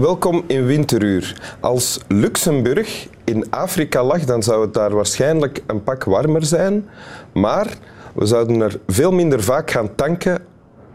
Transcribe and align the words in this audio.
Welkom 0.00 0.44
in 0.46 0.66
Winteruur. 0.66 1.56
Als 1.60 2.00
Luxemburg 2.08 3.08
in 3.24 3.50
Afrika 3.50 4.04
lag, 4.04 4.24
dan 4.24 4.42
zou 4.42 4.64
het 4.64 4.74
daar 4.74 4.94
waarschijnlijk 4.94 5.62
een 5.66 5.82
pak 5.82 6.04
warmer 6.04 6.44
zijn. 6.44 6.88
Maar 7.32 7.66
we 8.14 8.26
zouden 8.26 8.60
er 8.60 8.80
veel 8.86 9.12
minder 9.12 9.42
vaak 9.42 9.70
gaan 9.70 9.94
tanken, 9.94 10.38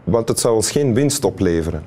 want 0.04 0.28
het 0.28 0.40
zou 0.40 0.54
ons 0.54 0.70
geen 0.70 0.94
winst 0.94 1.24
opleveren. 1.24 1.84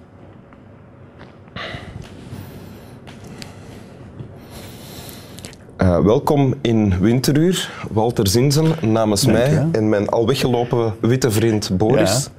Uh, 5.78 6.00
welkom 6.00 6.54
in 6.62 7.00
Winteruur, 7.00 7.72
Walter 7.92 8.28
Zinzen 8.28 8.92
namens 8.92 9.22
Dank 9.22 9.38
mij 9.38 9.50
je. 9.50 9.68
en 9.72 9.90
mijn 9.90 10.10
al 10.10 10.28
weggelopen 10.28 10.94
witte 11.00 11.32
vriend 11.32 11.78
Boris. 11.78 12.30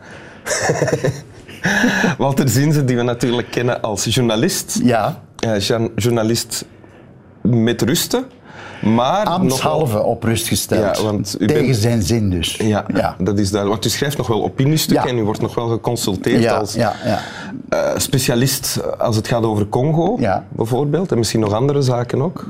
Walter 2.18 2.48
Zinzen, 2.48 2.86
die 2.86 2.96
we 2.96 3.02
natuurlijk 3.02 3.50
kennen 3.50 3.80
als 3.82 4.04
journalist. 4.04 4.80
Ja, 4.82 5.22
Eh, 5.38 5.58
journalist 5.96 6.64
met 7.42 7.82
rusten, 7.82 8.24
maar 8.82 9.24
ambtshalve 9.26 9.92
nogal- 9.94 10.10
op 10.10 10.22
rust 10.22 10.48
gesteld. 10.48 10.96
Ja, 10.96 11.02
want 11.04 11.36
u 11.38 11.46
Tegen 11.46 11.64
bent- 11.64 11.76
zijn 11.76 12.02
zin 12.02 12.30
dus. 12.30 12.56
Ja, 12.56 12.84
ja. 12.94 13.16
dat 13.18 13.38
is 13.38 13.50
duidelijk. 13.50 13.82
Want 13.82 13.84
u 13.84 13.96
schrijft 13.96 14.16
nog 14.16 14.26
wel 14.26 14.42
opiniestukken 14.44 15.06
Ja. 15.06 15.12
en 15.12 15.18
u 15.18 15.24
wordt 15.24 15.40
nog 15.40 15.54
wel 15.54 15.68
geconsulteerd 15.68 16.50
als 16.50 16.74
ja, 16.74 16.92
ja. 17.04 17.20
eh, 17.68 17.98
specialist 17.98 18.80
als 18.98 19.16
het 19.16 19.28
gaat 19.28 19.42
over 19.42 19.68
Congo, 19.68 20.18
bijvoorbeeld. 20.48 21.12
En 21.12 21.18
misschien 21.18 21.40
nog 21.40 21.52
andere 21.52 21.82
zaken 21.82 22.22
ook. 22.22 22.46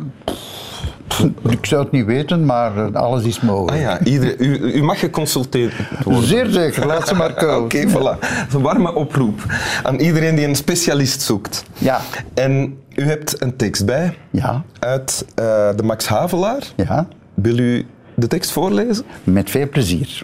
Ik 1.59 1.67
zou 1.67 1.83
het 1.83 1.93
niet 1.93 2.05
weten, 2.05 2.45
maar 2.45 2.77
eh, 2.87 2.95
alles 2.95 3.25
is 3.25 3.41
mogelijk. 3.41 3.73
Ah 3.73 3.81
ja, 3.81 4.01
iedereen, 4.05 4.37
u, 4.39 4.73
u 4.73 4.83
mag 4.83 4.99
geconsulteerd 4.99 5.75
worden. 6.05 6.23
Zeer 6.25 6.47
zeker, 6.47 6.87
laat 6.87 7.09
ze 7.09 7.15
maar 7.15 7.35
komen. 7.45 7.65
Oké, 7.65 7.89
voilà. 7.89 8.19
Een 8.53 8.61
warme 8.63 8.95
oproep 8.95 9.41
aan 9.83 9.97
iedereen 9.99 10.35
die 10.35 10.47
een 10.47 10.57
specialist 10.57 11.21
zoekt. 11.23 11.65
Ja. 11.79 12.01
En 12.35 12.79
u 12.95 13.03
hebt 13.05 13.43
een 13.43 13.57
tekst 13.57 13.87
bij 13.87 14.17
Ja, 14.31 14.63
uit 14.79 15.25
eh, 15.35 15.45
de 15.77 15.83
Max 15.83 16.07
Havelaar. 16.09 16.63
ja, 16.77 17.09
Wil 17.35 17.59
u 17.59 17.87
de 18.15 18.27
tekst 18.27 18.51
voorlezen? 18.51 19.05
met 19.25 19.51
veel 19.51 19.69
plezier. 19.69 20.23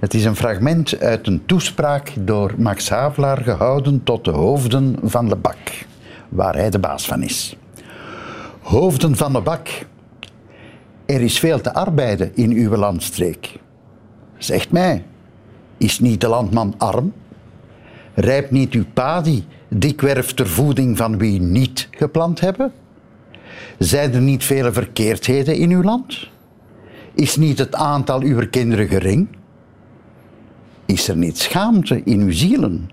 Het 0.00 0.14
is 0.14 0.24
een 0.24 0.36
fragment 0.36 1.00
uit 1.00 1.26
een 1.26 1.42
toespraak 1.46 2.12
door 2.20 2.54
Max 2.56 2.88
Havelaar 2.90 3.38
gehouden 3.42 4.00
tot 4.04 4.24
de 4.24 4.30
hoofden 4.30 4.96
van 5.02 5.28
Lebak, 5.28 5.58
waar 6.28 6.54
hij 6.54 6.70
de 6.70 6.78
baas 6.78 7.06
van 7.06 7.22
is. 7.22 7.56
Hoofden 8.62 9.16
van 9.16 9.32
Lebak, 9.32 9.68
er 11.08 11.20
is 11.20 11.38
veel 11.38 11.60
te 11.60 11.74
arbeiden 11.74 12.30
in 12.34 12.50
uw 12.50 12.76
landstreek. 12.76 13.58
Zegt 14.36 14.70
mij, 14.70 15.04
is 15.76 16.00
niet 16.00 16.20
de 16.20 16.28
landman 16.28 16.74
arm? 16.78 17.12
Rijpt 18.14 18.50
niet 18.50 18.72
uw 18.72 18.84
padi 18.94 19.44
dikwerf 19.68 20.34
ter 20.34 20.48
voeding 20.48 20.96
van 20.96 21.18
wie 21.18 21.40
niet 21.40 21.88
geplant 21.90 22.40
hebben? 22.40 22.72
Zijn 23.78 24.14
er 24.14 24.20
niet 24.20 24.44
vele 24.44 24.72
verkeerdheden 24.72 25.56
in 25.56 25.70
uw 25.70 25.82
land? 25.82 26.28
Is 27.14 27.36
niet 27.36 27.58
het 27.58 27.74
aantal 27.74 28.20
uw 28.20 28.48
kinderen 28.50 28.88
gering? 28.88 29.28
Is 30.84 31.08
er 31.08 31.16
niet 31.16 31.38
schaamte 31.38 32.02
in 32.04 32.20
uw 32.20 32.32
zielen? 32.32 32.90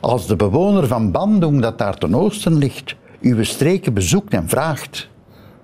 Als 0.00 0.26
de 0.26 0.36
bewoner 0.36 0.86
van 0.86 1.10
Bandung 1.10 1.60
dat 1.60 1.78
daar 1.78 1.98
ten 1.98 2.14
oosten 2.14 2.54
ligt, 2.58 2.94
uw 3.20 3.44
streken 3.44 3.94
bezoekt 3.94 4.32
en 4.32 4.48
vraagt: 4.48 5.08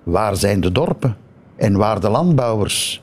waar 0.03 0.35
zijn 0.35 0.61
de 0.61 0.71
dorpen 0.71 1.21
en 1.55 1.77
waar 1.77 1.99
de 1.99 2.09
landbouwers? 2.09 3.01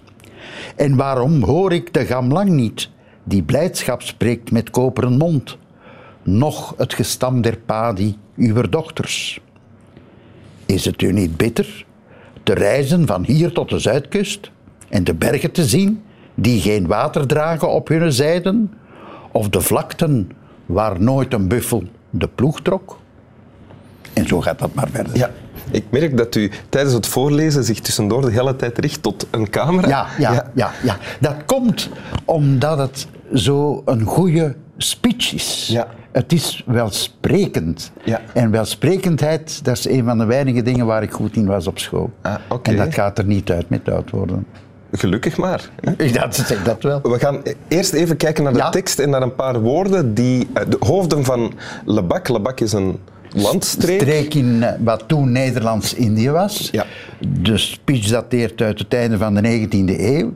En 0.76 0.96
waarom 0.96 1.42
hoor 1.42 1.72
ik 1.72 1.92
de 1.94 2.06
gamlang 2.06 2.48
niet, 2.48 2.90
die 3.24 3.42
blijdschap 3.42 4.02
spreekt 4.02 4.50
met 4.50 4.70
koperen 4.70 5.16
mond, 5.16 5.58
noch 6.22 6.74
het 6.76 6.94
gestam 6.94 7.40
der 7.40 7.58
padi 7.58 8.16
uw 8.36 8.60
dochters? 8.60 9.40
Is 10.66 10.84
het 10.84 11.02
u 11.02 11.12
niet 11.12 11.36
bitter 11.36 11.86
te 12.42 12.52
reizen 12.52 13.06
van 13.06 13.24
hier 13.24 13.52
tot 13.52 13.68
de 13.68 13.78
zuidkust 13.78 14.50
en 14.88 15.04
de 15.04 15.14
bergen 15.14 15.52
te 15.52 15.64
zien 15.64 16.02
die 16.34 16.60
geen 16.60 16.86
water 16.86 17.26
dragen 17.26 17.70
op 17.70 17.88
hun 17.88 18.12
zijden, 18.12 18.72
of 19.32 19.48
de 19.48 19.60
vlakten 19.60 20.30
waar 20.66 21.00
nooit 21.00 21.32
een 21.32 21.48
buffel 21.48 21.82
de 22.10 22.28
ploeg 22.28 22.60
trok? 22.60 22.99
Zo 24.30 24.41
gaat 24.41 24.58
dat 24.58 24.74
maar 24.74 24.88
verder. 24.92 25.16
Ja. 25.16 25.30
Ik 25.70 25.84
merk 25.91 26.16
dat 26.16 26.34
u 26.34 26.50
tijdens 26.68 26.94
het 26.94 27.06
voorlezen 27.06 27.64
zich 27.64 27.80
tussendoor 27.80 28.20
de 28.22 28.30
hele 28.30 28.56
tijd 28.56 28.78
richt 28.78 29.02
tot 29.02 29.26
een 29.30 29.50
camera. 29.50 29.88
Ja, 29.88 30.06
ja, 30.18 30.50
ja, 30.54 30.70
ja. 30.82 30.96
Dat 31.20 31.34
komt 31.46 31.88
omdat 32.24 32.78
het 32.78 33.06
zo 33.34 33.82
een 33.84 34.02
goede 34.04 34.54
speech 34.76 35.34
is. 35.34 35.68
Ja. 35.72 35.86
Het 36.12 36.32
is 36.32 36.62
welsprekend. 36.66 37.91
Ja. 38.04 38.20
En 38.34 38.50
welsprekendheid, 38.50 39.64
dat 39.64 39.76
is 39.78 39.88
een 39.88 40.04
van 40.04 40.18
de 40.18 40.24
weinige 40.24 40.62
dingen 40.62 40.86
waar 40.86 41.02
ik 41.02 41.10
goed 41.12 41.36
in 41.36 41.47
was 41.47 41.66
op 41.66 41.78
school. 41.78 42.10
Ah, 42.22 42.34
oké. 42.48 42.70
En 42.70 42.76
dat 42.76 42.94
gaat 42.94 43.18
er 43.18 43.24
niet 43.24 43.50
uit 43.50 43.68
met 43.68 43.88
oud 43.88 44.10
worden. 44.10 44.47
Gelukkig 44.92 45.36
maar. 45.36 45.70
hè. 45.80 45.92
Ik 46.04 46.14
dat, 46.20 46.34
zeg 46.36 46.62
dat 46.62 46.82
wel. 46.82 47.00
We 47.02 47.18
gaan 47.18 47.42
eerst 47.68 47.92
even 47.92 48.16
kijken 48.16 48.44
naar 48.44 48.52
de 48.52 48.58
Ja. 48.58 48.70
tekst 48.70 48.98
en 48.98 49.10
naar 49.10 49.22
een 49.22 49.34
paar 49.34 49.60
woorden 49.60 50.14
die... 50.14 50.48
eh, 50.52 50.62
De 50.68 50.76
hoofden 50.80 51.24
van 51.24 51.52
Lebak. 51.84 52.28
Lebak 52.28 52.60
is 52.60 52.72
een 52.72 52.98
landstreek. 53.34 54.00
streek 54.00 54.34
in 54.34 54.62
eh, 54.62 54.72
wat 54.84 55.04
toen 55.06 55.32
Nederlands-Indië 55.32 56.30
was. 56.30 56.68
Ja. 56.72 56.84
De 57.42 57.58
speech 57.58 58.06
dateert 58.08 58.60
uit 58.60 58.78
het 58.78 58.94
einde 58.94 59.18
van 59.18 59.34
de 59.34 59.41
19e 59.41 59.98
eeuw. 59.98 60.34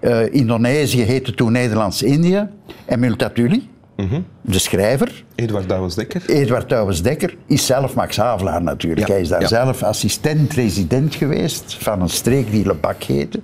Eh, 0.00 0.34
Indonesië 0.34 1.02
heette 1.02 1.34
toen 1.34 1.52
Nederlands-Indië. 1.52 2.48
En 2.84 3.00
Multatuli, 3.00 3.68
Mhm. 3.96 4.20
de 4.40 4.58
schrijver, 4.58 5.24
Eduard 5.34 5.68
Douwens-Dekker. 5.68 6.22
Eduard 6.26 6.68
Douwens-Dekker, 6.68 7.36
is 7.46 7.66
zelf 7.66 7.94
Max 7.94 8.16
Havelaar 8.16 8.62
natuurlijk. 8.62 9.06
Ja, 9.06 9.12
Hij 9.12 9.22
is 9.22 9.28
daar 9.28 9.40
ja. 9.40 9.46
zelf 9.46 9.82
assistent-resident 9.82 11.14
geweest 11.14 11.76
van 11.78 12.00
een 12.02 12.08
streek 12.08 12.50
die 12.50 12.66
Lebak 12.66 13.02
heette. 13.02 13.40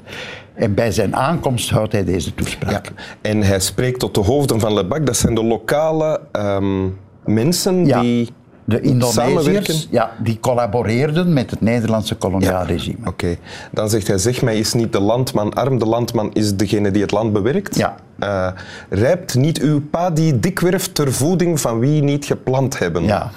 En 0.55 0.75
bij 0.75 0.91
zijn 0.93 1.17
aankomst 1.17 1.71
houdt 1.71 1.93
hij 1.93 2.05
deze 2.05 2.29
Ja. 2.29 2.35
toespraak. 2.43 2.93
En 3.21 3.43
hij 3.43 3.61
spreekt 3.61 3.99
tot 3.99 4.15
de 4.15 4.21
hoofden 4.21 4.61
van 4.61 4.75
Lebak. 4.75 5.07
Dat 5.07 5.17
zijn 5.17 5.35
de 5.35 5.45
lokale 5.45 6.21
ehm, 6.33 6.87
mensen 7.25 7.85
die 7.85 8.29
De. 8.69 8.81
Indonesiërs 8.81 9.89
ja, 9.91 10.11
die 10.23 10.41
collaboreerden 10.41 11.33
met 11.33 11.51
het 11.51 11.61
Nederlandse 11.61 12.15
koloniaal 12.15 12.61
Ja. 12.61 12.67
regime. 12.67 13.07
Oké, 13.09 13.37
dan 13.73 13.89
zegt 13.91 14.07
hij, 14.07 14.19
zeg 14.19 14.43
mij 14.43 14.59
is 14.59 14.73
niet 14.73 14.93
de 14.93 15.01
landman 15.01 15.55
arm, 15.55 15.79
de 15.79 15.87
landman 15.87 16.31
is 16.33 16.57
degene 16.57 16.91
die 16.91 17.03
het 17.03 17.11
land 17.11 17.33
bewerkt. 17.33 17.77
Ja. 17.77 17.97
Eh, 18.19 18.49
rijpt 18.91 19.35
niet 19.35 19.61
uw 19.61 19.81
pa 19.81 20.11
die 20.11 20.41
dikwerf 20.41 20.93
ter 20.93 21.13
voeding 21.13 21.61
van 21.61 21.79
wie 21.79 22.03
niet 22.03 22.25
geplant 22.25 22.79
hebben. 22.79 23.05
Ja. 23.05 23.31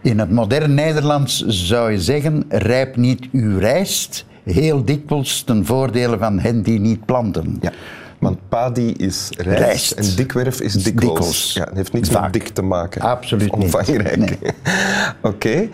In 0.00 0.18
het 0.18 0.30
modern 0.30 0.74
Nederlands 0.74 1.44
zou 1.46 1.90
je 1.90 2.00
zeggen, 2.00 2.44
rijp 2.48 2.96
niet 2.96 3.28
uw 3.32 3.58
rijst, 3.58 4.24
heel 4.44 4.84
dikwijls 4.84 5.42
ten 5.42 5.66
voordele 5.66 6.18
van 6.18 6.38
hen 6.38 6.62
die 6.62 6.80
niet 6.80 7.04
planten. 7.04 7.58
Ja. 7.60 7.72
Want 8.24 8.38
padi 8.48 8.92
is 8.92 9.28
rijst, 9.36 9.58
Rijst. 9.58 9.92
en 9.92 10.16
dikwerf 10.16 10.60
is 10.60 10.72
dikwijls. 10.72 11.12
Dikwijls. 11.14 11.52
Ja, 11.54 11.64
het 11.64 11.74
heeft 11.76 11.92
niks 11.92 12.08
Vaak. 12.08 12.22
met 12.22 12.32
dik 12.32 12.48
te 12.48 12.62
maken. 12.62 13.00
Absoluut 13.00 13.56
niet. 13.56 13.64
Omvangrijk. 13.64 14.16
Nee. 14.16 14.38
Oké. 15.32 15.68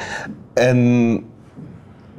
En 0.54 0.78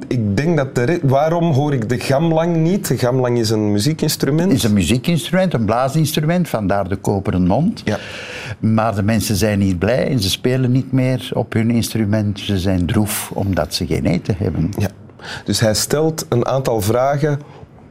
ik 0.08 0.36
denk 0.36 0.56
dat 0.56 0.74
de... 0.74 1.00
Waarom 1.02 1.52
hoor 1.52 1.72
ik 1.72 1.88
de 1.88 2.00
gamlang 2.00 2.56
niet? 2.56 2.88
De 2.88 2.98
gamlang 2.98 3.38
is 3.38 3.50
een 3.50 3.72
muziekinstrument. 3.72 4.48
Het 4.48 4.58
is 4.58 4.64
een 4.64 4.72
muziekinstrument, 4.72 5.54
een 5.54 5.64
blaasinstrument, 5.64 6.48
vandaar 6.48 6.88
de 6.88 6.96
koperen 6.96 7.46
mond. 7.46 7.82
Ja. 7.84 7.98
Maar 8.58 8.94
de 8.94 9.02
mensen 9.02 9.36
zijn 9.36 9.58
niet 9.58 9.78
blij 9.78 10.06
en 10.08 10.20
ze 10.20 10.30
spelen 10.30 10.72
niet 10.72 10.92
meer 10.92 11.30
op 11.34 11.52
hun 11.52 11.70
instrument. 11.70 12.40
Ze 12.40 12.58
zijn 12.58 12.86
droef 12.86 13.30
omdat 13.34 13.74
ze 13.74 13.86
geen 13.86 14.06
eten 14.06 14.34
hebben. 14.38 14.70
Ja. 14.78 14.88
Dus 15.44 15.60
hij 15.60 15.74
stelt 15.74 16.26
een 16.28 16.46
aantal 16.46 16.80
vragen 16.80 17.40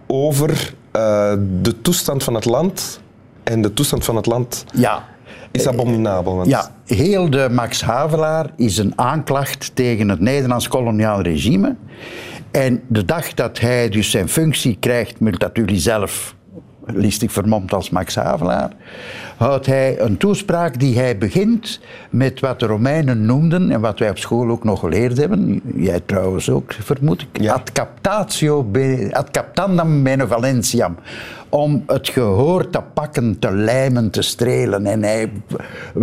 over 0.08 0.74
eh, 0.92 1.34
de 1.62 1.82
toestand 1.82 2.24
van 2.24 2.34
het 2.34 2.46
land. 2.46 3.00
En 3.44 3.62
de 3.62 3.74
toestand 3.74 4.06
van 4.06 4.16
het 4.16 4.26
land 4.26 4.66
Ja. 4.74 5.06
is 5.52 5.68
abominabel. 5.68 6.36
Want 6.36 6.48
Ja, 6.50 6.72
heel 6.86 7.30
de 7.30 7.48
Max 7.52 7.82
Havelaar 7.82 8.50
is 8.56 8.78
een 8.78 8.94
aanklacht 8.96 9.72
tegen 9.76 10.10
het 10.10 10.20
Nederlands 10.20 10.68
koloniaal 10.68 11.22
regime. 11.22 11.76
En 12.52 12.82
de 12.88 13.06
dag 13.06 13.34
dat 13.34 13.60
hij 13.60 13.90
dus 13.90 14.12
zijn 14.12 14.30
functie 14.30 14.78
krijgt, 14.80 15.20
Multatuli 15.20 15.80
zelf 15.80 16.36
listig 16.94 17.32
vermomd 17.32 17.74
als 17.74 17.90
Max 17.90 18.16
Havelaar, 18.16 18.72
houdt 19.38 19.66
hij 19.66 20.00
een 20.00 20.18
toespraak 20.18 20.80
die 20.80 20.98
hij 20.98 21.18
begint 21.18 21.80
met 22.10 22.40
wat 22.40 22.60
de 22.60 22.66
Romeinen 22.66 23.26
noemden 23.26 23.72
en 23.72 23.82
wat 23.82 24.00
wij 24.00 24.10
op 24.10 24.18
school 24.18 24.50
ook 24.50 24.64
nog 24.64 24.80
geleerd 24.80 25.18
hebben, 25.18 25.62
jij 25.76 26.00
trouwens 26.06 26.50
ook, 26.50 26.74
vermoed 26.80 27.22
ik, 27.32 27.42
Ja. 27.42 27.54
ad 27.54 27.72
captatio, 27.72 28.72
ad 29.12 29.32
captandam 29.32 30.04
benevolentiam. 30.04 30.96
Om 31.50 31.84
het 31.88 32.10
gehoor 32.10 32.70
te 32.70 32.80
pakken, 32.94 33.40
te 33.40 33.52
lijmen, 33.52 34.10
te 34.10 34.22
strelen. 34.22 34.86
En 34.86 35.04
hij 35.04 35.32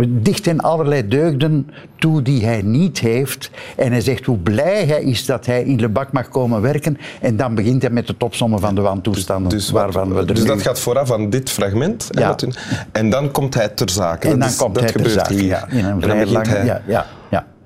dicht 0.07 0.47
in 0.47 0.59
allerlei 0.61 1.07
deugden 1.07 1.69
toe 1.99 2.21
die 2.21 2.45
hij 2.45 2.61
niet 2.61 2.99
heeft. 2.99 3.51
En 3.77 3.91
hij 3.91 4.01
zegt 4.01 4.25
hoe 4.25 4.37
blij 4.37 4.85
hij 4.85 5.03
is 5.03 5.25
dat 5.25 5.45
hij 5.45 5.63
in 5.63 5.79
Lebak 5.79 6.11
mag 6.11 6.29
komen 6.29 6.61
werken. 6.61 6.97
En 7.21 7.35
dan 7.35 7.55
begint 7.55 7.81
hij 7.81 7.91
met 7.91 8.07
de 8.07 8.17
topsommen 8.17 8.59
van 8.59 8.75
de 8.75 8.81
wantoestanden. 8.81 9.49
Dus, 9.51 9.71
wat- 9.71 9.81
waarvan 9.81 10.13
we 10.13 10.19
er 10.19 10.25
dus 10.27 10.45
dat 10.45 10.61
gaat 10.61 10.78
vooraf 10.79 11.11
aan 11.11 11.29
dit 11.29 11.49
fragment. 11.49 12.07
Ja. 12.11 12.35
u- 12.45 12.49
en 12.91 13.09
dan 13.09 13.31
komt 13.31 13.53
hij 13.53 13.67
ter 13.69 13.89
zake. 13.89 14.25
En 14.27 14.29
Dat 14.31 14.39
dan 14.39 14.49
is- 14.49 14.55
komt 14.55 14.73
dat 14.75 14.83
hij 14.83 14.91
ter 14.91 15.01
gebeurt 15.01 15.19
zake, 15.27 15.33
hier. 15.33 15.47
ja, 15.47 15.67
in 15.69 15.77
En 15.77 15.85
een 15.85 16.01
vrij 16.01 16.25
lange... 16.25 16.63
Ja, 16.65 16.81
ja, 16.87 17.05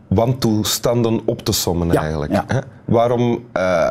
wantoestanden 0.07 1.21
op 1.25 1.41
te 1.41 1.51
sommen 1.51 1.91
Ja, 1.91 2.01
eigenlijk. 2.01 2.31
ja. 2.31 2.43
Hè? 2.47 2.59
Waarom 2.85 3.43
eh, 3.51 3.89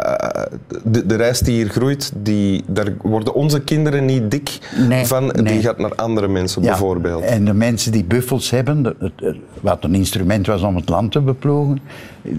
de, 0.85 1.07
de 1.07 1.15
rijst 1.15 1.45
die 1.45 1.55
hier 1.55 1.69
groeit, 1.69 2.13
die, 2.17 2.65
daar 2.67 2.87
worden 3.03 3.35
onze 3.35 3.61
kinderen 3.61 4.05
niet 4.05 4.31
dik 4.31 4.59
Nee, 4.89 5.07
van. 5.07 5.27
nee. 5.27 5.43
Die 5.43 5.63
gaat 5.63 5.79
naar 5.79 5.95
andere 5.95 6.29
mensen 6.29 6.63
Ja, 6.63 6.69
bijvoorbeeld. 6.69 7.23
En 7.23 7.45
de 7.45 7.53
mensen 7.55 7.93
die 7.93 8.05
buffels 8.05 8.51
hebben, 8.51 8.97
wat 9.61 9.85
een 9.85 9.95
instrument 9.95 10.47
was 10.47 10.63
om 10.63 10.77
het 10.77 10.89
land 10.89 11.13
te 11.13 11.21
beploegen, 11.21 11.79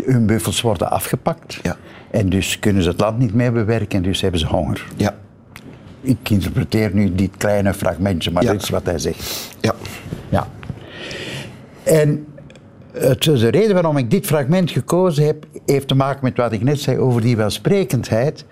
hun 0.05 0.25
buffels 0.25 0.61
worden 0.61 0.91
afgepakt. 0.91 1.59
Ja. 1.61 1.75
En 2.11 2.29
dus 2.29 2.59
kunnen 2.59 2.83
ze 2.83 2.89
het 2.89 2.99
land 2.99 3.17
niet 3.17 3.33
meer 3.33 3.51
bewerken 3.51 3.97
en 3.97 4.03
dus 4.03 4.21
hebben 4.21 4.39
ze 4.39 4.45
honger. 4.47 4.85
Ja, 4.95 5.13
Ik 6.03 6.29
interpreteer 6.29 6.93
nu 6.93 7.15
dit 7.15 7.31
kleine 7.37 7.73
fragmentje, 7.73 8.31
maar 8.31 8.43
Ja. 8.43 8.51
dit 8.51 8.61
is 8.61 8.69
wat 8.69 8.85
hij 8.85 8.99
zegt. 8.99 9.55
ja. 9.61 9.75
Ja. 10.29 10.47
En 11.83 12.25
het, 12.91 13.23
de 13.23 13.47
reden 13.47 13.73
waarom 13.73 13.97
ik 13.97 14.11
dit 14.11 14.25
fragment 14.25 14.71
gekozen 14.71 15.25
heb, 15.25 15.45
heeft 15.65 15.87
te 15.87 15.95
maken 15.95 16.19
met 16.23 16.37
wat 16.37 16.51
ik 16.51 16.63
net 16.63 16.79
zei 16.79 16.97
over 16.97 17.21
die 17.21 17.37
welsprekendheid. 17.37 18.45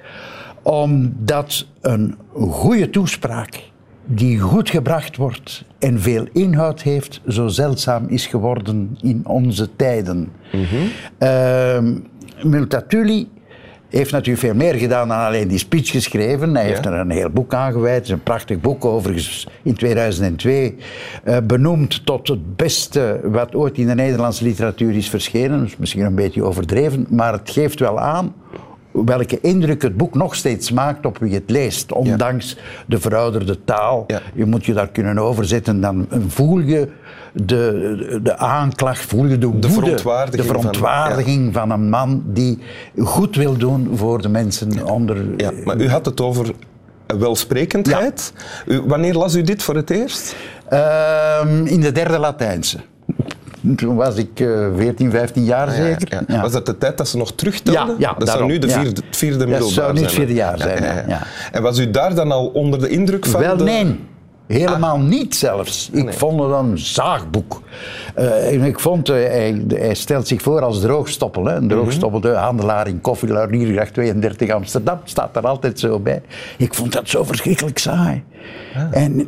Omdat 0.62 1.66
een 1.82 2.16
goede 2.34 2.90
toespraak, 2.90 3.60
die 4.06 4.40
goed 4.40 4.70
gebracht 4.70 5.18
wordt 5.18 5.64
en 5.80 6.00
veel 6.02 6.28
inhoud 6.34 6.82
heeft, 6.82 7.22
zo 7.28 7.48
zeldzaam 7.48 8.08
is 8.08 8.26
geworden 8.28 8.98
in 9.02 9.22
onze 9.28 9.70
tijden. 9.76 10.30
Ehm, 11.18 11.94
Multatuli 12.44 13.30
heeft 13.98 14.12
natuurlijk 14.12 14.46
veel 14.46 14.56
meer 14.56 14.74
gedaan 14.74 15.08
dan 15.08 15.18
alleen 15.18 15.48
die 15.48 15.58
speech 15.58 15.90
geschreven. 15.90 16.56
Hij 16.56 16.66
heeft 16.66 16.86
er 16.86 16.94
een 16.94 17.10
heel 17.10 17.30
boek 17.30 17.54
aan 17.54 17.72
gewijd. 17.72 17.96
Het 17.96 18.06
is 18.06 18.10
een 18.10 18.24
prachtig 18.24 18.60
boek, 18.60 18.86
overigens 18.86 19.48
in 19.64 19.76
2002 19.76 20.76
eh, 21.24 21.38
benoemd 21.44 22.06
tot 22.06 22.28
het 22.28 22.56
beste 22.56 23.20
wat 23.24 23.56
ooit 23.56 23.78
in 23.78 23.88
de 23.88 23.96
Nederlandse 23.96 24.44
literatuur 24.44 24.96
is 24.96 25.10
verschenen. 25.10 25.60
Dat 25.60 25.68
is 25.68 25.78
misschien 25.78 26.06
een 26.06 26.16
beetje 26.16 26.44
overdreven, 26.44 27.08
maar 27.10 27.34
het 27.34 27.50
geeft 27.50 27.80
wel 27.80 28.00
aan 28.00 28.34
welke 28.92 29.40
indruk 29.42 29.82
het 29.82 29.98
boek 29.98 30.16
nog 30.16 30.36
steeds 30.36 30.72
maakt 30.72 31.06
op 31.06 31.18
wie 31.18 31.34
het 31.34 31.50
leest. 31.50 31.92
Ondanks 31.92 32.58
de 32.88 33.00
verouderde 33.00 33.64
taal. 33.64 34.04
Ja. 34.08 34.22
Je 34.34 34.46
moet 34.46 34.66
je 34.66 34.74
daar 34.74 34.90
kunnen 34.90 35.18
overzetten. 35.18 35.82
Dan 35.82 36.08
voel 36.28 36.60
je 36.60 36.88
de, 37.34 38.20
de 38.24 38.38
aanklacht, 38.38 39.00
voel 39.06 39.26
je 39.26 39.38
de 39.38 39.48
woede, 39.48 39.70
verontwaardiging 40.44 41.46
de 41.46 41.52
van- 41.52 41.72
een 41.72 41.90
man 41.90 42.24
die 42.26 42.60
goed 42.98 43.36
wil 43.36 43.58
doen 43.58 43.92
voor 43.96 44.22
de 44.22 44.30
mensen 44.30 44.86
onder... 44.88 45.18
ja. 45.38 45.52
Maar 45.64 45.78
u 45.78 45.90
had 45.90 46.06
het 46.06 46.22
over 46.22 46.54
welsprekendheid. 47.20 48.34
U, 48.66 48.82
wanneer 48.82 49.14
las 49.14 49.36
u 49.36 49.42
dit 49.42 49.64
voor 49.64 49.76
het 49.76 49.90
eerst? 49.90 50.36
Ehm, 50.70 51.66
in 51.66 51.80
de 51.80 51.92
derde 51.92 52.20
Latijnse. 52.20 52.78
Toen 53.76 53.96
was 53.96 54.16
ik 54.16 54.40
eh 54.40 54.68
14, 54.76 55.12
15 55.12 55.44
jaar 55.44 55.68
Ah, 55.68 55.74
zeker. 55.74 56.08
ja. 56.28 56.36
Ja. 56.36 56.42
Was 56.42 56.52
dat 56.52 56.66
de 56.66 56.78
tijd 56.78 56.98
dat 56.98 57.08
ze 57.08 57.18
nog 57.18 57.34
terugtelden? 57.34 57.96
Ja, 57.98 58.16
dat 58.18 58.30
zou 58.30 58.46
nu 58.46 58.60
de 58.60 58.70
vierde, 58.70 58.90
het 58.90 59.18
vierde 59.18 59.38
Dat 59.38 59.48
middelbaar 59.48 59.74
zou 59.74 59.94
nu 59.94 60.00
het 60.02 60.12
zijn. 60.12 60.22
vierde 60.22 60.40
jaar 60.40 60.58
zijn. 60.60 60.84
En 61.52 61.62
was 61.62 61.80
u 61.80 61.92
daar 61.92 62.16
dan 62.16 62.32
al 62.32 62.48
onder 62.48 62.80
de 62.80 62.90
indruk 62.90 63.26
van? 63.26 63.42
Wel, 63.42 63.58
de- 63.58 63.64
nee. 63.64 64.00
Helemaal 64.48 65.00
niet 65.00 65.36
zelfs. 65.36 65.90
Ik 65.94 66.14
vond 66.14 66.40
het 66.42 66.52
een 66.52 66.78
zaagboek. 66.80 67.62
Eh, 68.16 68.54
en 68.54 68.62
ik 68.64 68.80
vond, 68.80 69.10
eh, 69.10 69.16
hij, 69.16 69.64
hij 69.68 69.94
stelt 69.94 70.28
zich 70.28 70.42
voor 70.42 70.62
als 70.62 70.82
droogstoppel. 70.82 71.46
Hè. 71.46 71.56
Een 71.56 71.68
droogstoppel, 71.68 72.20
de 72.20 72.30
handelaar 72.30 72.88
in 72.88 73.02
Koffie 73.02 73.30
Lauriergracht 73.30 73.94
32 73.94 74.50
Amsterdam, 74.50 75.00
staat 75.04 75.36
er 75.36 75.48
altijd 75.48 75.80
zo 75.80 76.00
bij. 76.00 76.22
Ik 76.58 76.74
vond 76.74 76.92
dat 76.94 77.10
zo 77.10 77.24
verschrikkelijk 77.24 77.78
saai. 77.78 78.24
En 78.92 79.20
ik 79.20 79.28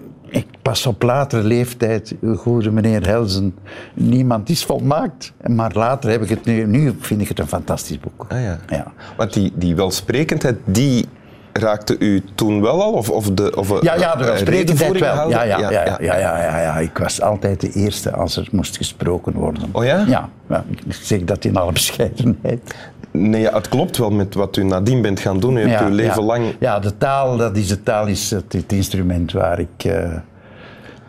pas 0.64 0.86
op 0.86 1.02
latere 1.02 1.44
leeftijd, 1.44 2.16
goede 2.38 2.72
meneer 2.72 3.08
Helzen, 3.08 3.56
niemand 3.94 4.50
is 4.50 4.64
volmaakt. 4.64 5.34
Maar 5.48 5.72
later 5.74 6.10
heb 6.10 6.22
ik 6.22 6.30
het 6.30 6.46
nu, 6.46 6.66
nu 6.66 6.96
vind 7.00 7.22
ik 7.22 7.28
het 7.28 7.40
een 7.40 7.48
fantastisch 7.48 8.00
boek. 8.00 8.26
Ah, 8.30 8.42
ja. 8.42 8.60
Ja. 8.68 8.92
Want 9.18 9.34
die, 9.34 9.52
die 9.56 9.76
welsprekendheid, 9.76 10.58
die 10.66 11.08
raakte 11.54 11.98
u 12.00 12.24
toen 12.36 12.62
wel 12.62 12.82
al? 12.82 12.92
Of, 12.92 13.10
of 13.10 13.32
de, 13.32 13.56
of, 13.56 13.82
Ja, 13.82 13.96
ja, 13.96 14.16
de 14.16 14.24
eh, 14.24 14.30
welsprekendheid 14.30 15.00
wel. 15.00 15.30
Ja 15.30 15.44
ja 15.44 15.60
ja, 15.60 15.72
ja, 15.72 15.98
ja, 16.00 16.18
ja, 16.18 16.38
ja, 16.38 16.62
ja. 16.62 16.78
Ik 16.78 16.98
was 16.98 17.22
altijd 17.22 17.62
de 17.62 17.72
eerste 17.72 18.14
als 18.14 18.38
er 18.38 18.48
moest 18.52 18.78
gesproken 18.78 19.34
worden. 19.34 19.70
Oh 19.72 19.84
ja? 19.84 20.04
Ja, 20.08 20.30
ja, 20.50 20.64
ik 20.86 20.94
zeg 20.94 21.24
dat 21.24 21.46
in 21.46 21.56
alle 21.56 21.72
bescheidenheid. 21.72 22.76
Nee, 23.12 23.48
het 23.48 23.70
klopt 23.70 23.98
wel 23.98 24.12
met 24.12 24.36
wat 24.36 24.58
u 24.58 24.64
nadien 24.64 25.02
bent 25.02 25.20
gaan 25.20 25.40
doen. 25.40 25.58
U 25.58 25.60
hebt 25.60 25.80
ja, 25.80 25.86
uw 25.86 25.94
leven 25.96 26.24
lang... 26.24 26.46
Ja, 26.60 26.80
de 26.80 26.98
taal, 26.98 27.38
dat 27.38 27.58
is, 27.58 27.68
de 27.68 27.84
taal 27.84 28.08
is 28.08 28.32
het, 28.32 28.54
het 28.54 28.72
instrument 28.72 29.32
waar 29.32 29.60
ik 29.60 29.84
eh, 29.84 30.14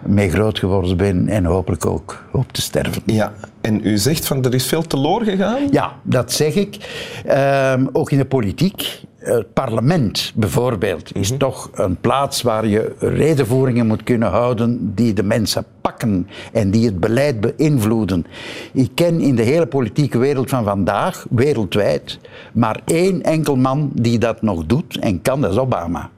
mee 0.07 0.31
groot 0.31 0.59
geworden 0.59 0.97
ben 0.97 1.29
en 1.29 1.45
hopelijk 1.45 1.87
ook 1.87 2.25
hoop 2.31 2.53
te 2.53 2.63
sterven. 2.63 3.03
Ja, 3.07 3.33
en 3.61 3.81
u 3.87 3.99
zegt 3.99 4.27
van 4.27 4.45
er 4.45 4.55
is 4.55 4.67
veel 4.67 4.83
teloor 4.83 5.23
gegaan? 5.23 5.69
Ja, 5.71 5.93
dat 6.03 6.33
zeg 6.33 6.55
ik. 6.55 6.77
Ehm, 7.25 7.87
ook 7.93 8.11
in 8.11 8.19
de 8.19 8.25
politiek. 8.25 9.03
Het 9.19 9.53
parlement 9.53 10.33
bijvoorbeeld 10.35 11.17
is 11.17 11.33
toch 11.39 11.71
een 11.75 11.97
plaats 11.97 12.43
waar 12.43 12.67
je 12.67 12.95
redenvoeringen 12.99 13.87
moet 13.87 14.03
kunnen 14.03 14.29
houden 14.29 14.95
die 14.95 15.13
de 15.13 15.23
mensen 15.23 15.65
pakken 15.81 16.29
en 16.53 16.71
die 16.71 16.87
het 16.87 17.01
beleid 17.01 17.41
beïnvloeden. 17.41 18.27
Ik 18.73 18.91
ken 18.95 19.21
in 19.21 19.35
de 19.35 19.43
hele 19.43 19.67
politieke 19.67 20.19
wereld 20.19 20.49
van 20.49 20.65
vandaag, 20.65 21.27
wereldwijd, 21.31 22.19
maar 22.53 22.81
één 22.85 23.23
enkel 23.23 23.57
man 23.57 23.91
die 23.95 24.19
dat 24.19 24.43
nog 24.43 24.67
doet 24.67 24.99
en 24.99 25.23
kan, 25.23 25.41
dat 25.41 25.51
is 25.51 25.59
Obama. 25.59 26.11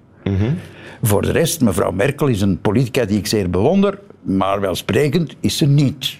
Voor 1.02 1.22
de 1.22 1.30
rest, 1.32 1.60
mevrouw 1.60 1.90
Merkel 1.90 2.26
is 2.26 2.40
een 2.40 2.60
politica 2.60 3.04
die 3.04 3.18
ik 3.18 3.26
zeer 3.26 3.50
bewonder, 3.50 3.98
maar 4.22 4.60
welsprekend 4.60 5.34
is 5.40 5.56
ze 5.56 5.66
niet. 5.66 6.16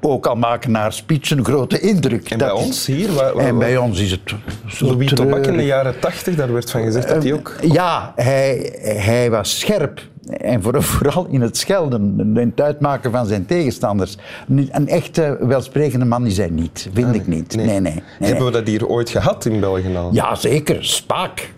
Ook 0.00 0.26
al 0.26 0.34
maken 0.36 0.74
haar 0.74 0.92
speech 0.92 1.30
een 1.30 1.44
grote 1.44 1.80
indruk. 1.80 2.30
En 2.30 2.38
Dat 2.38 2.48
bij 2.54 2.64
ons 2.64 2.86
hier? 2.86 3.12
Waar, 3.12 3.34
waar- 3.34 3.44
en 3.46 3.58
bij 3.58 3.76
ons 3.76 4.00
is 4.00 4.10
het 4.10 4.20
zo 4.66 4.86
Louis 4.86 5.12
Tobak 5.12 5.34
in 5.34 5.42
de 5.42 5.42
treurig. 5.42 5.66
jaren 5.66 5.98
tachtig, 6.00 6.34
daar 6.34 6.52
werd 6.52 6.70
van 6.70 6.82
gezegd 6.82 7.08
dat 7.08 7.22
hij 7.22 7.32
ook... 7.32 7.54
Ja, 7.62 8.12
hij, 8.16 8.72
hij 8.82 9.30
was 9.30 9.58
scherp. 9.58 10.00
En 10.26 10.62
voor- 10.62 10.82
vooral 10.92 11.26
in 11.30 11.40
het 11.40 11.56
schelden, 11.56 12.14
in 12.18 12.36
het 12.56 12.60
uitmaken 12.60 13.10
van 13.10 13.26
zijn 13.26 13.46
tegenstanders. 13.46 14.16
Een 14.48 14.88
echte 14.88 15.36
welsprekende 15.40 16.04
man 16.04 16.26
is 16.26 16.36
hij 16.36 16.50
niet, 16.50 16.88
vind 16.92 17.14
ik 17.14 17.26
niet. 17.26 17.56
Nee, 17.56 17.66
nee. 17.66 17.80
nee, 17.80 18.02
Hebben 18.18 18.44
we 18.46 18.52
dat 18.52 18.66
hier 18.66 18.86
ooit 18.86 19.10
gehad 19.10 19.44
in 19.44 19.60
België 19.60 19.96
al? 19.96 20.08
Ja, 20.12 20.34
zeker. 20.34 20.84
Spaak. 20.84 21.52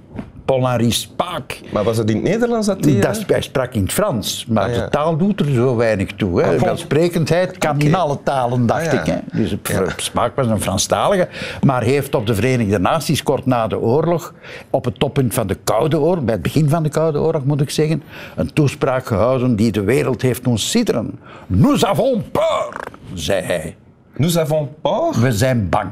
Paul-Henri 0.51 0.91
Spaak. 0.91 1.61
Maar 1.73 1.85
was 1.85 1.97
het 1.97 2.11
in 2.11 2.17
het 2.17 2.25
Nederlands 2.25 2.67
dat 2.67 2.85
hij... 2.85 3.01
Dat, 3.01 3.25
hij 3.27 3.41
sprak 3.43 3.75
in 3.75 3.83
het 3.83 3.93
Frans, 3.93 4.47
maar 4.49 4.65
Ah, 4.65 4.75
ja. 4.75 4.85
de 4.85 4.89
taal 4.91 5.17
doet 5.17 5.41
er 5.41 5.53
zo 5.53 5.77
weinig 5.77 6.13
toe. 6.13 6.43
Hè. 6.43 6.55
Ah. 6.55 6.61
Welsprekendheid 6.63 7.59
kan 7.59 7.79
in 7.81 7.95
alle 7.95 8.19
talen, 8.23 8.67
dacht 8.67 8.87
Ah, 8.87 8.93
ja. 8.93 9.01
ik. 9.01 9.07
Hè. 9.07 9.19
Dus 9.33 9.55
Ja. 9.63 9.85
Spaak 9.97 10.37
was 10.37 10.47
een 10.47 10.61
Franstalige, 10.61 11.29
maar 11.63 11.83
heeft 11.83 12.15
op 12.15 12.27
de 12.27 12.35
Verenigde 12.35 12.79
Naties 12.79 13.23
kort 13.23 13.47
na 13.47 13.67
de 13.67 13.79
oorlog, 13.79 14.35
op 14.71 14.85
het 14.85 14.99
toppunt 14.99 15.35
van 15.35 15.47
de 15.47 15.57
Koude 15.65 15.99
Oorlog, 16.01 16.25
bij 16.25 16.35
het 16.35 16.43
begin 16.43 16.69
van 16.69 16.83
de 16.83 16.89
Koude 16.89 17.19
Oorlog 17.19 17.45
moet 17.45 17.61
ik 17.61 17.71
zeggen, 17.71 18.03
een 18.37 18.53
toespraak 18.53 19.07
gehouden 19.07 19.57
die 19.57 19.73
de 19.73 19.83
wereld 19.83 20.23
heeft 20.23 20.45
doen 20.45 20.59
sidderen. 20.59 21.19
Nous 21.47 21.85
avons 21.85 22.23
peur, 22.33 22.75
zei 23.15 23.43
hij. 23.43 23.77
Nous 24.17 24.39
avons 24.39 24.69
peur. 24.83 25.21
We 25.21 25.33
zijn 25.33 25.69
bang. 25.69 25.91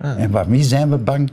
Ah. 0.00 0.22
En 0.22 0.48
wie 0.48 0.62
zijn 0.62 0.90
we 0.90 0.96
bang? 0.96 1.30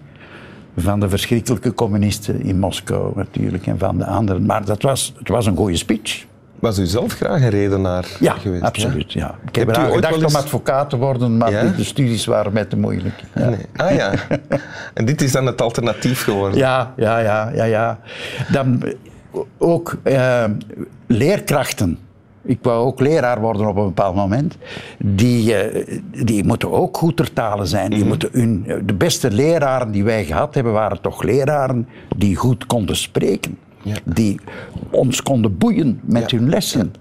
Van 0.77 0.99
de 0.99 1.09
verschrikkelijke 1.09 1.73
communisten 1.73 2.41
in 2.41 2.59
Moskou 2.59 3.11
natuurlijk 3.15 3.67
en 3.67 3.77
van 3.77 3.97
de 3.97 4.05
anderen. 4.05 4.45
Maar 4.45 4.65
dat 4.65 4.81
was, 4.81 5.13
het 5.19 5.27
was 5.27 5.45
een 5.45 5.55
goede 5.55 5.77
speech. 5.77 6.25
Was 6.59 6.79
u 6.79 6.85
zelf 6.85 7.13
graag 7.13 7.41
een 7.41 7.49
redenaar 7.49 8.05
Ja, 8.19 8.33
geweest? 8.33 8.63
absoluut. 8.63 9.13
Ja. 9.13 9.35
Ik 9.47 9.55
heb 9.55 9.69
eraan 9.69 9.91
gedacht 9.91 10.15
eens- 10.21 10.33
om 10.33 10.39
advocaat 10.41 10.89
te 10.89 10.97
worden, 10.97 11.37
maar 11.37 11.51
Ja? 11.51 11.63
de, 11.77 11.83
studies 11.83 12.25
waren 12.25 12.53
mij 12.53 12.65
te 12.65 12.77
moeilijk. 12.77 13.23
Ja. 13.35 13.49
Nee. 13.49 13.59
Ah 13.75 13.95
ja. 13.95 14.11
En 14.93 15.05
dit 15.05 15.21
is 15.21 15.31
dan 15.31 15.45
het 15.45 15.61
alternatief 15.61 16.23
geworden? 16.23 16.57
Ja, 16.57 16.93
ja, 16.95 17.19
ja, 17.19 17.49
ja, 17.53 17.63
ja. 17.63 17.99
Dan 18.51 18.83
ook 19.57 19.97
eh, 20.03 20.43
leerkrachten. 21.07 21.99
Ik 22.45 22.59
wou 22.61 22.85
ook 22.85 22.99
leraar 22.99 23.41
worden 23.41 23.67
op 23.67 23.75
een 23.77 23.85
bepaald 23.85 24.15
moment. 24.15 24.57
Die, 24.99 25.55
eh, 25.55 25.99
die 26.25 26.43
moeten 26.43 26.71
ook 26.71 26.97
goed 26.97 27.17
tertalen 27.17 27.67
zijn. 27.67 27.89
Die 27.89 28.05
moeten 28.05 28.29
hun, 28.31 28.65
de 28.85 28.93
beste 28.93 29.31
leraren 29.31 29.91
die 29.91 30.03
wij 30.03 30.25
gehad 30.25 30.55
hebben, 30.55 30.73
waren 30.73 31.01
toch 31.01 31.23
leraren 31.23 31.87
die 32.17 32.35
goed 32.35 32.65
konden 32.65 32.95
spreken. 32.95 33.57
Ja. 33.81 33.95
Die 34.03 34.39
ons 34.89 35.23
konden 35.23 35.57
boeien 35.57 35.99
met 36.03 36.31
Ja. 36.31 36.37
hun 36.37 36.49
lessen. 36.49 36.93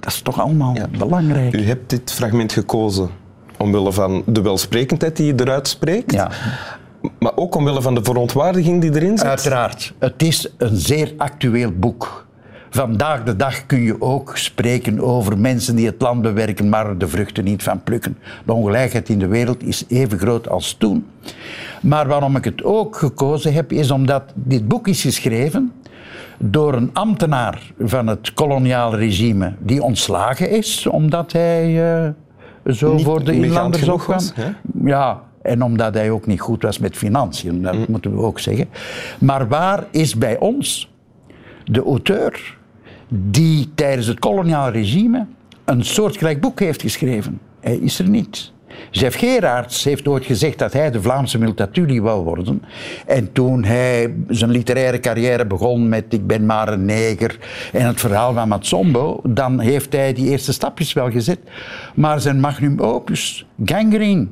Dat 0.00 0.12
is 0.12 0.20
toch 0.20 0.40
allemaal 0.40 0.76
belangrijk. 0.98 1.54
U 1.54 1.62
hebt 1.66 1.90
dit 1.90 2.12
fragment 2.12 2.52
gekozen 2.52 3.08
omwille 3.58 3.92
van 3.92 4.22
de 4.26 4.42
welsprekendheid 4.42 5.16
die 5.16 5.26
je 5.26 5.34
eruit 5.36 5.68
spreekt, 5.68 6.12
Ja. 6.12 6.30
maar 7.18 7.32
ook 7.34 7.54
omwille 7.54 7.82
van 7.82 7.94
de 7.94 8.02
verontwaardiging 8.04 8.80
die 8.80 8.94
erin 8.94 9.18
zit. 9.18 9.26
Uiteraard. 9.26 9.94
Het 9.98 10.22
is 10.22 10.52
een 10.58 10.76
zeer 10.76 11.12
actueel 11.16 11.70
boek. 11.70 12.26
Vandaag 12.74 13.22
de 13.22 13.36
dag 13.36 13.66
kun 13.66 13.80
je 13.80 14.00
ook 14.00 14.36
spreken 14.36 15.00
over 15.00 15.38
mensen 15.38 15.76
die 15.76 15.86
het 15.86 16.00
land 16.00 16.22
bewerken, 16.22 16.68
maar 16.68 16.98
de 16.98 17.08
vruchten 17.08 17.44
niet 17.44 17.62
van 17.62 17.82
plukken. 17.82 18.18
De 18.44 18.52
ongelijkheid 18.52 19.08
in 19.08 19.18
de 19.18 19.26
wereld 19.26 19.62
is 19.62 19.84
even 19.88 20.18
groot 20.18 20.48
als 20.48 20.72
toen. 20.72 21.06
Maar 21.82 22.08
waarom 22.08 22.36
ik 22.36 22.44
het 22.44 22.64
ook 22.64 22.96
gekozen 22.96 23.52
heb, 23.52 23.72
is 23.72 23.90
omdat 23.90 24.22
dit 24.34 24.68
boek 24.68 24.88
is 24.88 25.02
geschreven 25.02 25.72
door 26.38 26.74
een 26.74 26.90
ambtenaar 26.92 27.72
van 27.78 28.06
het 28.06 28.34
koloniale 28.34 28.96
regime 28.96 29.52
die 29.58 29.82
ontslagen 29.82 30.50
is, 30.50 30.86
omdat 30.86 31.32
hij 31.32 31.94
eh, 32.04 32.10
zo 32.74 32.94
Niet 32.94 33.04
voor 33.04 33.24
de 33.24 33.32
inlanders 33.32 33.88
opkwam. 33.88 34.20
Ja, 34.84 35.22
en 35.42 35.62
omdat 35.62 35.94
hij 35.94 36.10
ook 36.10 36.26
niet 36.26 36.40
goed 36.40 36.62
was 36.62 36.78
met 36.78 36.96
financiën, 36.96 37.62
dat 37.62 37.74
Mm. 37.74 37.84
moeten 37.88 38.14
we 38.14 38.22
ook 38.22 38.38
zeggen. 38.38 38.68
Maar 39.18 39.48
waar 39.48 39.84
is 39.90 40.16
bij 40.16 40.38
ons 40.38 40.90
de 41.64 41.82
auteur 41.84 42.60
die 43.14 43.70
tijdens 43.74 44.06
het 44.06 44.18
koloniaal 44.18 44.70
regime 44.70 45.26
een 45.64 45.84
soortgelijk 45.84 46.40
boek 46.40 46.60
heeft 46.60 46.82
geschreven? 46.82 47.40
Hij 47.60 47.76
is 47.76 47.98
er 47.98 48.08
niet. 48.08 48.52
Jeff 48.90 49.18
Gerards 49.18 49.84
heeft 49.84 50.08
ooit 50.08 50.24
gezegd 50.24 50.58
dat 50.58 50.72
hij 50.72 50.90
de 50.90 51.02
Vlaamse 51.02 51.38
Multatuli 51.38 52.00
wou 52.00 52.24
worden. 52.24 52.62
En 53.06 53.32
toen 53.32 53.64
hij 53.64 54.14
zijn 54.28 54.50
literaire 54.50 55.00
carrière 55.00 55.46
begon 55.46 55.88
met 55.88 56.12
Ik 56.12 56.26
ben 56.26 56.46
maar 56.46 56.72
een 56.72 56.84
neger 56.84 57.38
en 57.72 57.86
het 57.86 58.00
verhaal 58.00 58.32
van 58.32 58.48
Matsombo, 58.48 59.20
dan 59.28 59.60
heeft 59.60 59.92
hij 59.92 60.12
die 60.12 60.28
eerste 60.28 60.52
stapjes 60.52 60.92
wel 60.92 61.10
gezet. 61.10 61.38
Maar 61.94 62.20
zijn 62.20 62.40
magnum 62.40 62.80
opus, 62.80 63.46
Gangrene, 63.64 64.26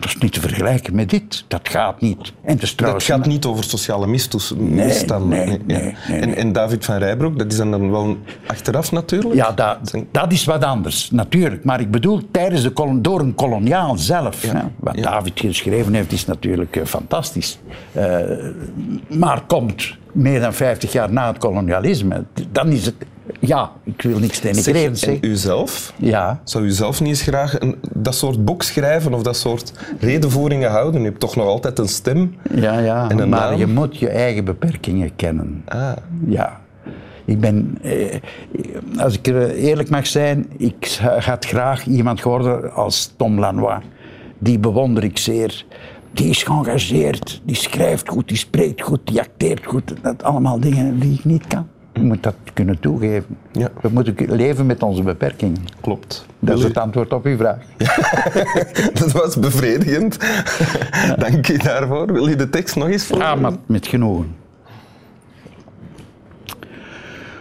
dat 0.00 0.08
is 0.08 0.18
niet 0.18 0.32
te 0.32 0.40
vergelijken 0.40 0.94
met 0.94 1.10
dit. 1.10 1.44
Dat 1.48 1.68
gaat 1.68 2.00
niet. 2.00 2.32
En 2.42 2.52
het 2.54 2.62
is 2.62 2.76
Dat 2.76 3.02
gaat 3.02 3.26
niet 3.26 3.44
over 3.44 3.64
sociale 3.64 4.06
misstanden. 4.06 4.74
nee, 4.74 5.06
ja. 5.06 5.18
nee, 5.18 5.60
nee, 5.66 6.20
En, 6.20 6.34
en 6.34 6.52
David 6.52 6.84
van 6.84 6.96
Rijbroek, 6.96 7.38
dat 7.38 7.52
is 7.52 7.58
dan, 7.58 7.90
wel 7.90 8.16
achteraf 8.46 8.92
natuurlijk? 8.92 9.34
Ja, 9.34 9.52
dat, 9.52 9.94
dat 10.10 10.32
is 10.32 10.44
wat 10.44 10.64
anders, 10.64 11.10
natuurlijk. 11.10 11.64
Maar 11.64 11.80
ik 11.80 11.90
bedoel, 11.90 12.20
tijdens 12.30 12.62
de 12.62 12.70
kolon, 12.70 13.02
door 13.02 13.20
een 13.20 13.34
koloniaal 13.34 13.96
zelf. 13.98 14.42
hè. 14.42 14.60
Wat 14.76 14.96
ja. 14.96 15.02
David 15.02 15.40
geschreven 15.40 15.94
heeft, 15.94 16.12
is 16.12 16.26
natuurlijk 16.26 16.76
eh, 16.76 16.84
fantastisch. 16.84 17.58
Eh, 17.92 18.18
maar 19.08 19.42
komt 19.46 19.96
meer 20.12 20.40
dan 20.40 20.54
50 20.54 20.92
jaar 20.92 21.12
na 21.12 21.26
het 21.26 21.38
kolonialisme, 21.38 22.24
dan 22.52 22.68
is 22.68 22.86
het... 22.86 22.94
Ja, 23.42 23.70
ik 23.84 24.02
wil 24.02 24.18
niks 24.18 24.40
Zeg, 24.40 24.52
denigreren 24.52 24.88
en 24.90 24.96
zeggen. 24.96 25.28
u 25.30 25.34
zelf? 25.36 25.92
Ja, 25.96 26.40
Zou 26.44 26.64
u 26.64 26.70
zelf 26.70 27.00
niet 27.00 27.08
eens 27.08 27.22
graag 27.22 27.60
een, 27.60 27.76
dat 27.94 28.14
soort 28.14 28.44
boek 28.44 28.62
schrijven 28.62 29.14
of 29.14 29.22
dat 29.22 29.36
soort 29.36 29.72
redenvoeringen 30.00 30.70
houden? 30.70 31.00
U 31.00 31.04
hebt 31.04 31.20
toch 31.20 31.36
nog 31.36 31.46
altijd 31.46 31.78
een 31.78 31.88
stem? 31.88 32.34
ja, 32.54 32.78
ja. 32.78 33.10
En 33.10 33.18
een 33.18 33.28
maar 33.28 33.50
naam? 33.50 33.58
je 33.58 33.66
moet 33.66 33.98
je 33.98 34.08
eigen 34.08 34.44
beperkingen 34.44 35.16
kennen. 35.16 35.62
Ah, 35.66 35.92
Ja. 36.26 36.60
Ik 37.24 37.40
ben, 37.40 37.78
eh, 37.82 38.16
als 38.98 39.14
ik 39.18 39.26
er 39.26 39.50
eerlijk 39.50 39.90
mag 39.90 40.06
zijn, 40.06 40.46
ik 40.56 40.98
had 41.18 41.44
graag 41.46 41.86
iemand 41.86 42.20
geworden 42.20 42.72
als 42.72 43.12
Tom 43.16 43.38
Lanois. 43.38 43.82
Die 44.38 44.58
bewonder 44.58 45.04
ik 45.04 45.18
zeer. 45.18 45.64
Die 46.12 46.28
is 46.28 46.42
geëngageerd, 46.42 47.40
die 47.44 47.56
schrijft 47.56 48.08
goed, 48.08 48.28
die 48.28 48.36
spreekt 48.36 48.82
goed, 48.82 49.00
die 49.04 49.20
acteert 49.20 49.66
goed. 49.66 49.94
Dat 50.02 50.22
allemaal 50.22 50.60
dingen 50.60 50.98
die 50.98 51.12
ik 51.14 51.24
niet 51.24 51.46
kan. 51.46 51.66
Je 52.00 52.06
moet 52.06 52.22
dat 52.22 52.34
kunnen 52.54 52.80
toegeven. 52.80 53.36
Ja. 53.52 53.70
We 53.80 53.88
moeten 53.88 54.14
leven 54.28 54.66
met 54.66 54.82
onze 54.82 55.02
beperkingen. 55.02 55.64
klopt. 55.80 56.26
Dat 56.38 56.58
is 56.58 56.64
het 56.64 56.78
antwoord 56.78 57.12
op 57.12 57.24
uw 57.24 57.36
vraag. 57.36 57.58
dat 59.00 59.12
was 59.12 59.36
bevredigend. 59.36 60.18
Dank 61.18 61.48
u 61.48 61.56
daarvoor. 61.56 62.12
Wil 62.12 62.26
je 62.28 62.36
de 62.36 62.48
tekst 62.50 62.76
nog 62.76 62.88
eens 62.88 63.02
Ja, 63.02 63.08
voorlezen? 63.08 63.40
maar 63.40 63.52
met 63.66 63.86
genoegen. 63.86 64.34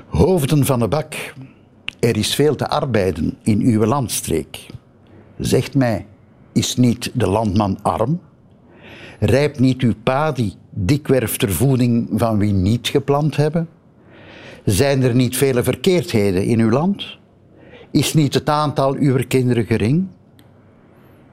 Hoofden 0.08 0.66
van 0.66 0.80
de 0.80 0.88
bak, 0.88 1.34
er 2.00 2.18
is 2.18 2.36
veel 2.36 2.56
te 2.56 2.68
arbeiden 2.70 3.38
in 3.44 3.60
uw 3.62 3.86
landstreek. 3.86 4.66
Zegt 5.38 5.76
mij, 5.76 6.06
is 6.52 6.76
niet 6.76 7.12
de 7.14 7.28
landman 7.28 7.80
arm? 7.82 8.20
Rijpt 9.20 9.60
niet 9.60 9.82
uw 9.82 9.94
padi 10.04 10.54
dikwerf 10.70 11.38
ter 11.38 11.52
voeding 11.54 12.10
van 12.16 12.38
wie 12.38 12.54
niet 12.54 12.88
geplant 12.88 13.36
hebben? 13.36 13.68
Zijn 14.70 15.04
er 15.04 15.16
niet 15.16 15.38
vele 15.38 15.64
verkeerdheden 15.64 16.44
in 16.44 16.60
uw 16.60 16.70
land? 16.70 17.18
Is 17.92 18.14
niet 18.14 18.34
het 18.34 18.50
aantal 18.50 18.94
uw 18.94 19.20
kinderen 19.28 19.66
gering? 19.66 20.08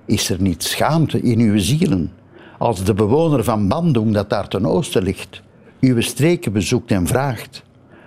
Is 0.05 0.31
er 0.31 0.41
niet 0.41 0.63
schaamte 0.63 1.21
in 1.21 1.39
uw 1.39 1.59
zielen 1.59 2.13
als 2.59 2.85
de 2.85 2.95
bewoner 2.95 3.45
van 3.45 3.69
Bandung 3.69 4.15
dat 4.15 4.31
daar 4.31 4.49
ten 4.49 4.67
oosten 4.67 5.03
ligt, 5.03 5.43
uw 5.81 6.01
streken 6.01 6.53
bezoekt 6.53 6.91
en 6.91 7.07
vraagt, 7.07 7.63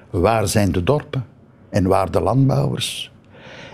waar 0.09 0.47
zijn 0.47 0.71
de 0.71 0.83
dorpen 0.83 1.25
en 1.69 1.87
waar 1.87 2.11
de 2.11 2.21
landbouwers? 2.21 3.11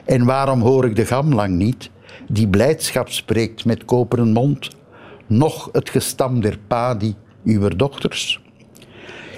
En 0.06 0.26
waarom 0.26 0.62
hoor 0.62 0.86
ik 0.86 0.96
de 0.96 1.06
gamlang 1.06 1.56
niet, 1.56 1.90
die 2.28 2.48
blijdschap 2.48 3.10
spreekt 3.10 3.66
met 3.66 3.86
koperen 3.86 4.32
mond, 4.32 4.70
noch 5.28 5.70
het 5.72 5.90
gestam 5.90 6.42
der 6.42 6.60
padi 6.68 7.16
uw 7.44 7.68
dochters? 7.68 8.42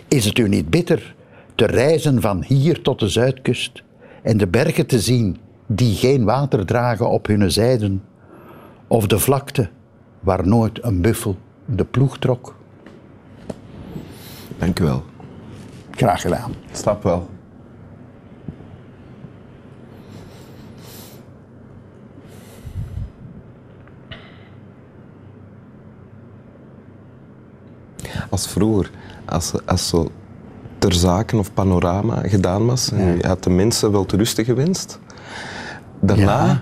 Is 0.08 0.26
het 0.26 0.38
u 0.38 0.48
niet 0.48 0.70
bitter 0.70 1.16
te 1.58 1.66
reizen 1.66 2.22
van 2.22 2.44
hier 2.44 2.82
tot 2.82 3.00
de 3.00 3.08
zuidkust 3.08 3.84
en 4.24 4.38
de 4.38 4.48
bergen 4.48 4.86
te 4.86 5.00
zien 5.00 5.38
die 5.66 5.96
geen 5.96 6.24
water 6.24 6.66
dragen 6.66 7.10
op 7.10 7.28
hun 7.28 7.52
zijden, 7.52 8.04
of 8.88 9.08
de 9.08 9.20
vlakte 9.20 9.70
waar 10.20 10.48
nooit 10.48 10.84
een 10.84 11.02
buffel 11.02 11.38
de 11.66 11.86
ploeg 11.86 12.18
trok? 12.18 12.56
Dank 14.58 14.80
u 14.80 14.84
wel. 14.84 15.04
Graag 15.92 16.22
gedaan. 16.22 16.52
Snap 16.72 17.04
wel. 17.04 17.30
Als 28.30 28.48
vroeger, 28.48 28.92
als, 29.26 29.54
als 29.66 29.88
zo 29.88 30.12
ter 30.78 30.94
zaken 30.94 31.40
of 31.40 31.54
panorama 31.54 32.22
gedaan 32.24 32.66
was, 32.66 32.92
en 32.92 33.18
je 33.18 33.28
had 33.28 33.44
de 33.44 33.50
mensen 33.50 33.92
wel 33.92 34.06
te 34.06 34.18
rusten 34.18 34.46
gewenst. 34.46 35.00
Daarna, 36.00 36.62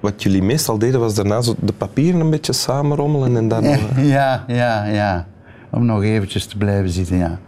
wat 0.00 0.22
jullie 0.22 0.42
meestal 0.42 0.78
deden, 0.78 1.00
was 1.00 1.14
daarna 1.14 1.40
zo 1.40 1.54
de 1.60 1.72
papieren 1.72 2.20
een 2.20 2.30
beetje 2.30 2.52
samenrommelen 2.52 3.36
en 3.36 3.48
dan. 3.48 3.64
Ja, 3.96 4.44
ja, 4.62 4.84
ja. 4.84 5.26
Om 5.70 5.86
nog 5.86 6.02
eventjes 6.02 6.46
te 6.46 6.56
blijven 6.56 6.90
zitten, 6.90 7.16
ja. 7.16 7.38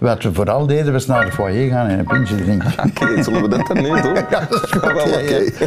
Wat 0.00 0.22
we 0.22 0.32
vooral 0.34 0.66
deden, 0.66 0.92
was 0.92 1.06
naar 1.06 1.24
de 1.24 1.32
foyer 1.32 1.70
gaan 1.70 1.86
en 1.86 1.98
een 1.98 2.04
pintje 2.04 2.36
drinken. 2.36 2.72
Oké, 2.86 3.22
zullen 3.22 3.42
we 3.42 3.48
dat 3.48 3.66
dan 3.66 3.76
nu 3.82 4.00
doen? 4.00 4.14
Ja, 4.30 4.40
dat 4.50 4.62
is 4.64 4.70
goed, 4.70 4.82
Wel, 4.92 5.08
ja, 5.08 5.14
oké. 5.22 5.34
ja. 5.58 5.66